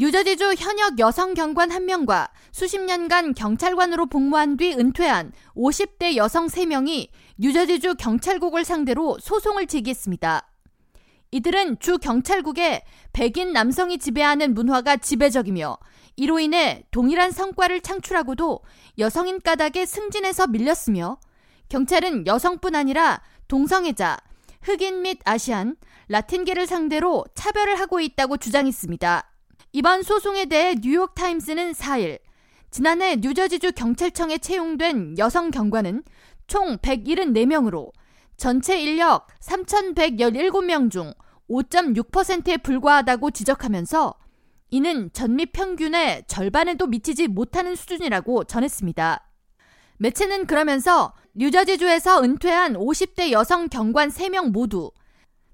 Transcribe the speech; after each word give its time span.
뉴저지주 0.00 0.54
현역 0.56 1.00
여성 1.00 1.34
경관 1.34 1.70
1명과 1.70 2.30
수십 2.52 2.80
년간 2.80 3.34
경찰관으로 3.34 4.06
복무한 4.06 4.56
뒤 4.56 4.72
은퇴한 4.72 5.32
50대 5.56 6.14
여성 6.14 6.46
3명이 6.46 7.08
뉴저지주 7.38 7.96
경찰국을 7.96 8.64
상대로 8.64 9.18
소송을 9.18 9.66
제기했습니다. 9.66 10.48
이들은 11.32 11.80
주 11.80 11.98
경찰국에 11.98 12.84
백인 13.12 13.52
남성이 13.52 13.98
지배하는 13.98 14.54
문화가 14.54 14.96
지배적이며 14.96 15.76
이로 16.14 16.38
인해 16.38 16.84
동일한 16.92 17.32
성과를 17.32 17.80
창출하고도 17.80 18.60
여성인 19.00 19.40
까닭에 19.40 19.84
승진해서 19.84 20.46
밀렸으며 20.46 21.18
경찰은 21.68 22.28
여성뿐 22.28 22.76
아니라 22.76 23.20
동성애자, 23.48 24.16
흑인 24.62 25.02
및 25.02 25.18
아시안, 25.24 25.74
라틴계를 26.06 26.68
상대로 26.68 27.24
차별을 27.34 27.80
하고 27.80 27.98
있다고 27.98 28.36
주장했습니다. 28.36 29.32
이번 29.72 30.02
소송에 30.02 30.46
대해 30.46 30.74
뉴욕타임스는 30.80 31.72
4일 31.72 32.20
지난해 32.70 33.16
뉴저지주 33.16 33.72
경찰청에 33.72 34.38
채용된 34.38 35.18
여성 35.18 35.50
경관은 35.50 36.04
총 36.46 36.78
174명으로 36.78 37.90
전체 38.38 38.80
인력 38.80 39.26
3,117명 39.40 40.90
중 40.90 41.12
5.6%에 41.50 42.56
불과하다고 42.58 43.30
지적하면서 43.30 44.14
이는 44.70 45.10
전미 45.12 45.46
평균의 45.46 46.24
절반에도 46.26 46.86
미치지 46.86 47.26
못하는 47.28 47.74
수준이라고 47.74 48.44
전했습니다. 48.44 49.28
매체는 49.98 50.46
그러면서 50.46 51.12
뉴저지주에서 51.34 52.22
은퇴한 52.22 52.74
50대 52.74 53.32
여성 53.32 53.68
경관 53.68 54.08
3명 54.08 54.50
모두 54.50 54.92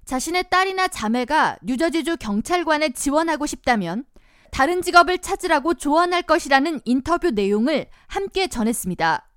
자신의 0.05 0.45
딸이나 0.51 0.89
자매가 0.89 1.59
뉴저지주 1.63 2.19
경찰관에 2.19 2.91
지원하고 2.91 3.47
싶다면 3.47 4.05
다른 4.51 4.83
직업을 4.83 5.19
찾으라고 5.19 5.75
조언할 5.75 6.23
것이라는 6.23 6.81
인터뷰 6.85 7.31
내용을 7.31 7.87
함께 8.07 8.47
전했습니다. 8.47 9.29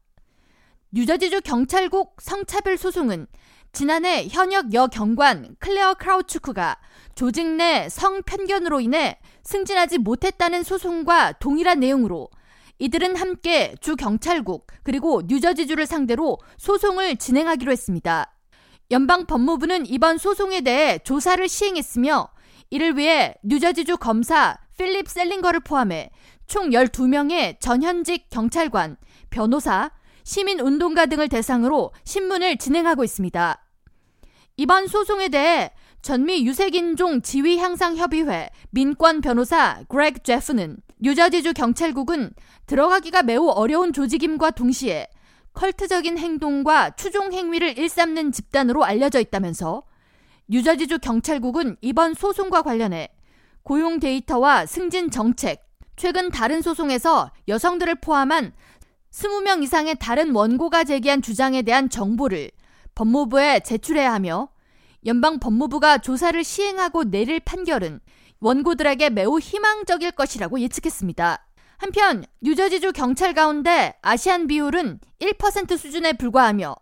뉴저지주 0.92 1.42
경찰국 1.42 2.18
성차별 2.22 2.78
소송은 2.78 3.28
지난해 3.72 4.28
현역 4.30 4.74
여경관 4.74 5.56
클레어 5.60 5.96
크라우츠크가 5.96 6.78
조직 7.16 7.48
내 7.48 7.88
성편견으로 7.90 8.80
인해 8.80 9.20
승진하지 9.44 10.00
못했다는 10.00 10.64
소송과 10.64 11.34
동일한 11.34 11.80
내용으로 11.80 12.30
이들은 12.80 13.16
함께 13.16 13.74
주 13.82 13.96
경찰국 13.96 14.68
그리고 14.84 15.22
뉴저지주를 15.26 15.86
상대로 15.86 16.38
소송을 16.58 17.18
진행하기로 17.18 17.72
했습니다. 17.72 18.37
연방 18.90 19.26
법무부는 19.26 19.86
이번 19.86 20.18
소송에 20.18 20.62
대해 20.62 21.00
조사를 21.00 21.48
시행했으며 21.48 22.30
이를 22.70 22.98
위해 22.98 23.36
뉴저지주 23.44 23.98
검사 23.98 24.58
필립 24.78 25.10
셀링거를 25.10 25.60
포함해 25.62 26.10
총 26.48 26.70
12명의 26.70 27.60
전현직 27.60 28.30
경찰관, 28.30 28.96
변호사, 29.30 29.92
시민운동가 30.24 31.08
등을 31.08 31.28
대상으로 31.28 31.92
신문을 32.06 32.58
진행하고 32.58 33.04
있습니다. 33.04 33.66
이번 34.58 34.88
소송에 34.88 35.30
대해 35.30 35.72
전미 36.02 36.46
유색인종 36.46 37.22
지위 37.22 37.58
향상 37.58 37.98
협의회 37.98 38.50
민권 38.70 39.20
변호사 39.22 39.84
그렉 39.90 40.24
제프는 40.24 40.78
뉴저지주 41.00 41.54
경찰국은 41.54 42.32
들어가기가 42.66 43.24
매우 43.24 43.50
어려운 43.50 43.92
조직임과 43.92 44.52
동시에 44.52 45.08
컬트적인 45.58 46.20
행동과 46.20 46.92
추종 46.92 47.34
행위를 47.34 47.80
일삼는 47.80 48.32
집단으로 48.32 48.84
알려져 48.86 49.20
있다면서 49.20 49.82
뉴저지주 50.48 51.00
경찰국은 51.00 51.78
이번 51.82 52.14
소송과 52.14 52.62
관련해 52.62 53.10
고용 53.64 54.00
데이터와 54.00 54.68
승진 54.68 55.10
정책, 55.10 55.68
최근 55.96 56.30
다른 56.30 56.62
소송에서 56.62 57.32
여성들을 57.48 57.96
포함한 57.96 58.54
20명 59.12 59.64
이상의 59.64 59.96
다른 60.00 60.36
원고가 60.36 60.84
제기한 60.84 61.24
주장에 61.24 61.64
대한 61.64 61.90
정보를 61.90 62.52
법무부에 62.94 63.62
제출해야 63.62 64.14
하며 64.14 64.50
연방 65.08 65.40
법무부가 65.40 65.98
조사를 65.98 66.44
시행하고 66.44 67.06
내릴 67.06 67.40
판결은 67.40 68.00
원고들에게 68.42 69.10
매우 69.10 69.40
희망적일 69.40 70.12
것이라고 70.12 70.60
예측했습니다. 70.60 71.47
한편 71.78 72.26
뉴저지주 72.42 72.92
경찰 72.92 73.34
가운데 73.34 73.94
아시안 74.02 74.48
비율은 74.48 75.00
1% 75.20 75.78
수준에 75.78 76.14
불과하며 76.14 76.76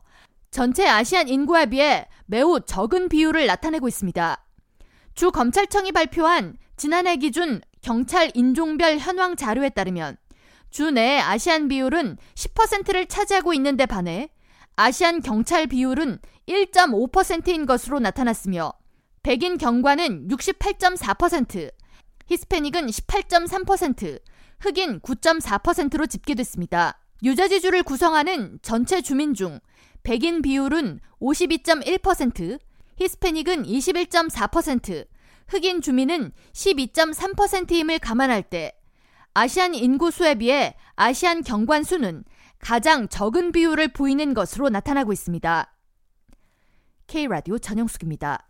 전체 0.52 0.88
아시안 0.88 1.28
인구에 1.28 1.66
비해 1.66 2.08
매우 2.26 2.62
적은 2.62 3.10
비율을 3.10 3.46
나타내고 3.46 3.88
있습니다. 3.88 4.46
주 5.14 5.32
검찰청이 5.32 5.92
발표한 5.92 6.58
지난해 6.78 7.18
기준 7.18 7.62
경찰 7.82 8.32
인종별 8.34 8.98
현황 8.98 9.36
자료에 9.36 9.70
따르면 9.70 10.18
주 10.72 10.92
내 10.92 11.20
아시안 11.20 11.68
비율은 11.68 12.18
10%를 12.36 13.06
차지하고 13.08 13.54
있는데 13.54 13.86
반해 13.86 14.30
아시안 14.76 15.22
경찰 15.22 15.68
비율은 15.68 16.20
1.5%인 16.48 17.66
것으로 17.66 18.00
나타났으며 18.00 18.74
백인 19.24 19.58
경관은 19.58 20.28
68.4%, 20.28 21.72
히스패닉은 22.28 22.88
18.3%, 22.88 24.20
흑인 24.66 25.00
9.4%로 25.02 26.08
집계됐습니다. 26.08 27.00
유저지주를 27.22 27.84
구성하는 27.84 28.58
전체 28.64 29.00
주민 29.04 29.36
중 29.36 29.60
백인 30.02 30.42
비율은 30.42 31.02
52.1%, 31.22 32.60
히스패닉은 32.98 33.64
21.4%, 33.64 35.06
흑인 35.50 35.82
주민은 35.82 36.32
12.3%임을 36.54 38.00
감안할 38.00 38.42
때 38.42 38.74
아시안 39.36 39.76
인구 39.76 40.10
수에 40.10 40.34
비해 40.34 40.76
아시안 40.96 41.44
경관 41.44 41.84
수는 41.84 42.24
가장 42.58 43.08
적은 43.08 43.52
비율을 43.52 43.90
보이는 43.90 44.34
것으로 44.34 44.70
나타나고 44.70 45.14
있습니다. 45.14 45.76
K라디오 47.06 47.60
전영숙입니다. 47.60 48.48